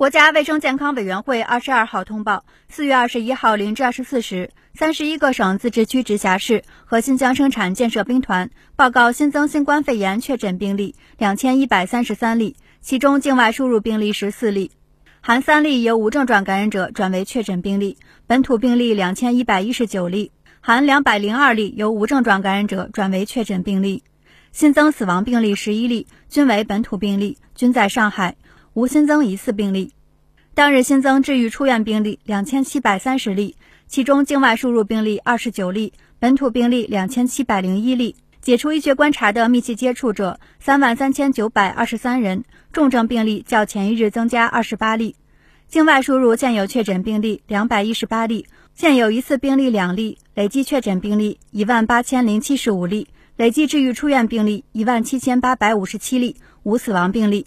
[0.00, 14.70] 国家卫生健康委员会二十二号通报，四月二十一号零至二十四时，三十一个省、自治区、直辖市和新疆生产建设兵团报告新增新冠肺炎确诊病例两千一百三十三例，其中境外输入病例十四例，
[15.20, 20.32] 含三例由无症状感染者转为确诊病例，本土病例两千一百一十九例，
[20.62, 24.02] 含两百零二例由无症状感染者转为确诊病例，
[24.50, 28.36] 新增死亡病例十一例，均为本土病例，均在上海。
[28.72, 29.92] 无新增疑似病例，
[30.54, 33.56] 当日新增治愈出院病例两千七百三十例，
[33.88, 45.16] 其中境外输入病例二十九例，本土病例两千七百零一例，解除医学观察的密切接触者三万三千九百二十三人，重症病例较前一日增加二十八例，
[45.66, 57.46] 境外输入现有确诊病例两百一十八例，现有疑似病例两例，累计确诊病例一万八千零七十五例，累计治愈出院病例一万七千八百五十七例，无死亡病例。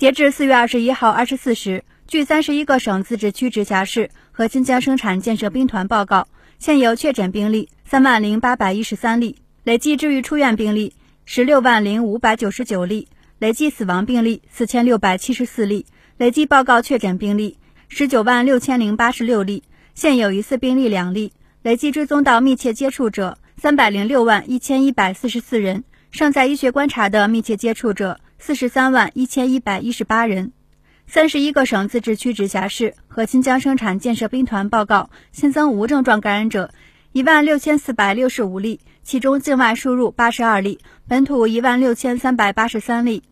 [0.00, 6.26] 截至四月二十一号二十四时，据三十一个省、自治区、直辖市和新疆生产建设兵团报告，
[6.58, 10.94] 现有确诊病例三万零八百一十三例，累计治愈出院病例
[11.26, 13.08] 十六万零五百九十九例，
[13.40, 15.84] 累计死亡病例四千六百七十四例，
[16.16, 17.58] 累计报告确诊病例
[17.90, 19.62] 十九万六千零八十六例，
[19.94, 28.18] 现有疑似病例两例，累计追踪到密切接触者三百零六万一千一百四十四人，尚在医学观察的密切接触者。
[28.42, 30.52] 四十三万一千一百一十八人，
[31.06, 36.70] 三十一个省、自治区、直辖市和新疆生产建设兵团报告新增无症状感染者
[37.12, 43.24] 一万六千四百六十五例，其中境外输入八十二例，本土一万六千三百八十三例。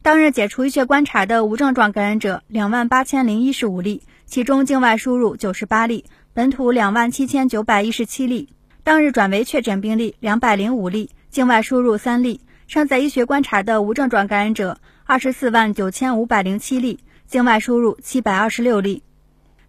[0.00, 8.48] 当日解除医学观察的无症状感染者两万八千零一十五例，其中境外输入九十八例，本土两万七千九百一十七例。
[8.82, 12.40] 当日转为确诊病例两百零五例，境外输入三例。
[12.68, 19.02] 尚在医学观察的无症状感染者二十四万九千五百零七例，境外输入七百二十六例，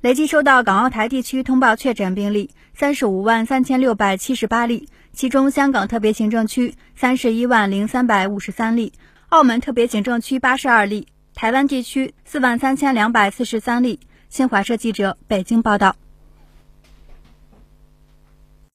[0.02, 8.92] 累计收到港澳台地区通报确诊病例三十五万三千六百七十八例，其中香港特别行政区三十一万零三百五十三例，
[9.30, 14.02] 澳门特别行政区八十二例，台湾地区四万三千两百四十三例。
[14.28, 15.96] 新华社记者北京报道。